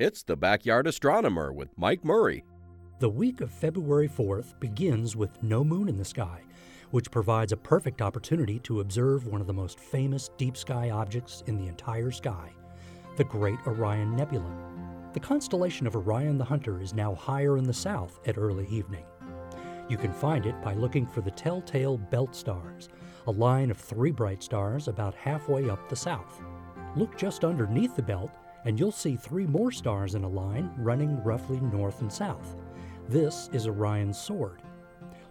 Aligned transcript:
It's 0.00 0.22
the 0.22 0.36
Backyard 0.36 0.86
Astronomer 0.86 1.52
with 1.52 1.76
Mike 1.76 2.04
Murray. 2.04 2.44
The 3.00 3.08
week 3.08 3.40
of 3.40 3.50
February 3.50 4.08
4th 4.08 4.60
begins 4.60 5.16
with 5.16 5.42
no 5.42 5.64
moon 5.64 5.88
in 5.88 5.96
the 5.96 6.04
sky, 6.04 6.42
which 6.92 7.10
provides 7.10 7.50
a 7.50 7.56
perfect 7.56 8.00
opportunity 8.00 8.60
to 8.60 8.78
observe 8.78 9.26
one 9.26 9.40
of 9.40 9.48
the 9.48 9.52
most 9.52 9.80
famous 9.80 10.30
deep 10.38 10.56
sky 10.56 10.90
objects 10.90 11.42
in 11.48 11.58
the 11.58 11.66
entire 11.66 12.12
sky, 12.12 12.52
the 13.16 13.24
Great 13.24 13.58
Orion 13.66 14.14
Nebula. 14.14 14.56
The 15.14 15.18
constellation 15.18 15.84
of 15.84 15.96
Orion 15.96 16.38
the 16.38 16.44
Hunter 16.44 16.80
is 16.80 16.94
now 16.94 17.16
higher 17.16 17.58
in 17.58 17.64
the 17.64 17.74
south 17.74 18.20
at 18.24 18.38
early 18.38 18.68
evening. 18.68 19.04
You 19.88 19.96
can 19.96 20.12
find 20.12 20.46
it 20.46 20.62
by 20.62 20.74
looking 20.74 21.08
for 21.08 21.22
the 21.22 21.32
telltale 21.32 21.98
belt 21.98 22.36
stars, 22.36 22.88
a 23.26 23.32
line 23.32 23.72
of 23.72 23.78
three 23.78 24.12
bright 24.12 24.44
stars 24.44 24.86
about 24.86 25.16
halfway 25.16 25.68
up 25.68 25.88
the 25.88 25.96
south. 25.96 26.40
Look 26.94 27.18
just 27.18 27.42
underneath 27.42 27.96
the 27.96 28.02
belt 28.02 28.30
and 28.64 28.78
you'll 28.78 28.92
see 28.92 29.16
three 29.16 29.46
more 29.46 29.70
stars 29.70 30.14
in 30.14 30.24
a 30.24 30.28
line 30.28 30.70
running 30.76 31.22
roughly 31.22 31.60
north 31.60 32.00
and 32.00 32.12
south. 32.12 32.56
This 33.08 33.48
is 33.52 33.66
Orion's 33.66 34.18
sword. 34.18 34.62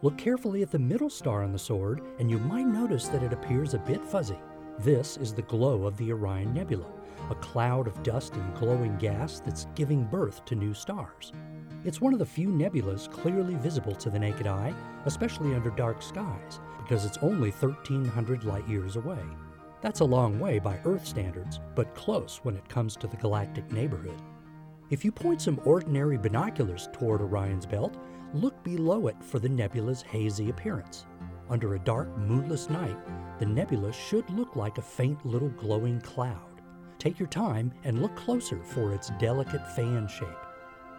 Look 0.02 0.18
carefully 0.18 0.62
at 0.62 0.72
the 0.72 0.80
middle 0.80 1.10
star 1.10 1.44
on 1.44 1.52
the 1.52 1.60
sword, 1.60 2.02
and 2.20 2.30
you 2.30 2.38
might 2.38 2.68
notice 2.68 3.08
that 3.08 3.24
it 3.24 3.34
appears 3.34 3.74
a 3.74 3.80
bit 3.80 4.04
fuzzy. 4.04 4.38
This 4.80 5.18
is 5.18 5.34
the 5.34 5.42
glow 5.42 5.86
of 5.86 5.98
the 5.98 6.12
Orion 6.12 6.54
Nebula, 6.54 6.86
a 7.32 7.36
cloud 7.36 7.88
of 7.88 8.04
dust 8.04 8.36
and 8.36 8.56
glowing 8.56 8.96
gas 8.98 9.40
that's 9.40 9.68
giving 9.76 10.04
birth 10.04 10.46
to 10.46 10.56
new 10.56 10.74
stars. 10.74 11.34
It's 11.84 12.02
one 12.02 12.14
of 12.14 12.20
the 12.20 12.26
few 12.26 12.50
nebulas 12.50 13.10
clearly 13.12 13.56
visible 13.56 13.96
to 13.96 14.10
the 14.10 14.20
naked 14.20 14.46
eye, 14.46 14.74
especially 15.06 15.56
under 15.56 15.70
dark 15.72 16.02
skies, 16.02 16.60
because 16.78 17.06
it's 17.06 17.18
only 17.20 17.50
1,300 17.50 18.44
light 18.44 18.68
years 18.68 18.98
away. 18.98 19.24
That's 19.82 20.00
a 20.00 20.06
long 20.06 20.40
way 20.40 20.58
by 20.58 20.80
Earth 20.86 21.06
standards, 21.06 21.60
but 21.76 21.94
close 21.94 22.40
when 22.44 22.56
it 22.56 22.68
comes 22.68 22.96
to 22.96 23.08
the 23.08 23.18
galactic 23.18 23.72
neighborhood. 23.72 24.20
If 24.90 25.06
you 25.06 25.12
point 25.12 25.42
some 25.42 25.62
ordinary 25.66 26.18
binoculars 26.18 26.90
toward 26.94 27.22
Orion's 27.22 27.66
belt, 27.66 27.96
look 28.34 28.62
below 28.64 29.08
it 29.08 29.22
for 29.24 29.38
the 29.38 29.50
nebula's 29.50 30.02
hazy 30.02 30.50
appearance. 30.50 31.06
Under 31.50 31.76
a 31.76 31.80
dark, 31.80 32.18
moonless 32.18 32.70
night, 32.70 32.98
the 33.38 33.46
nebula 33.46 33.94
should 33.94 34.28
look 34.32 34.56
like 34.56 34.80
a 34.80 34.82
faint 34.82 35.24
little 35.26 35.50
glowing 35.50 36.02
cloud. 36.02 36.62
Take 36.98 37.20
your 37.20 37.30
time 37.30 37.72
and 37.84 38.02
look 38.02 38.16
closer 38.16 38.64
for 38.64 38.94
its 38.94 39.12
delicate 39.20 39.66
fan 39.76 40.08
shape. 40.08 40.28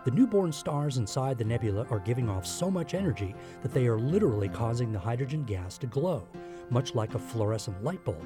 The 0.05 0.13
newborn 0.13 0.53
stars 0.53 0.97
inside 0.97 1.37
the 1.37 1.45
nebula 1.45 1.85
are 1.91 1.99
giving 1.99 2.31
off 2.31 2.47
so 2.47 2.71
much 2.71 2.95
energy 2.95 3.35
that 3.63 3.75
they 3.75 3.89
are 3.89 3.99
literally 3.99 4.49
causing 4.49 4.93
the 4.93 4.99
hydrogen 4.99 5.43
gas 5.43 5.77
to 5.79 5.87
glow, 5.89 6.29
much 6.71 6.95
like 6.95 7.15
a 7.15 7.19
fluorescent 7.19 7.83
light 7.83 8.05
bulb. 8.05 8.25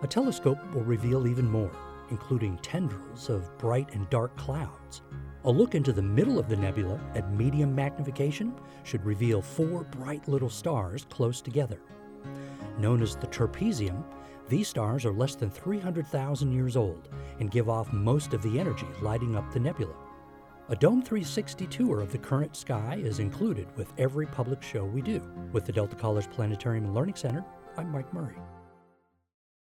A 0.00 0.06
telescope 0.06 0.58
will 0.72 0.84
reveal 0.84 1.26
even 1.26 1.50
more, 1.50 1.72
including 2.10 2.56
tendrils 2.58 3.28
of 3.28 3.56
bright 3.58 3.92
and 3.94 4.08
dark 4.10 4.36
clouds. 4.36 5.02
A 5.44 5.50
look 5.50 5.74
into 5.74 5.92
the 5.92 6.00
middle 6.00 6.38
of 6.38 6.48
the 6.48 6.56
nebula 6.56 7.00
at 7.16 7.32
medium 7.32 7.74
magnification 7.74 8.54
should 8.84 9.04
reveal 9.04 9.42
four 9.42 9.82
bright 9.82 10.28
little 10.28 10.50
stars 10.50 11.04
close 11.10 11.40
together. 11.40 11.80
Known 12.78 13.02
as 13.02 13.16
the 13.16 13.26
trapezium, 13.26 14.04
these 14.48 14.68
stars 14.68 15.04
are 15.04 15.12
less 15.12 15.34
than 15.34 15.50
300,000 15.50 16.52
years 16.52 16.76
old 16.76 17.08
and 17.40 17.50
give 17.50 17.68
off 17.68 17.92
most 17.92 18.34
of 18.34 18.42
the 18.42 18.60
energy 18.60 18.86
lighting 19.02 19.34
up 19.34 19.52
the 19.52 19.60
nebula. 19.60 19.94
A 20.68 20.76
Dome 20.76 21.02
360 21.02 21.66
tour 21.66 22.00
of 22.00 22.12
the 22.12 22.18
current 22.18 22.54
sky 22.54 23.00
is 23.02 23.18
included 23.18 23.66
with 23.76 23.92
every 23.98 24.26
public 24.26 24.62
show 24.62 24.84
we 24.84 25.02
do. 25.02 25.20
With 25.52 25.64
the 25.64 25.72
Delta 25.72 25.96
College 25.96 26.30
Planetarium 26.30 26.84
and 26.84 26.94
Learning 26.94 27.16
Center, 27.16 27.44
I'm 27.76 27.90
Mike 27.90 28.12
Murray. 28.14 28.36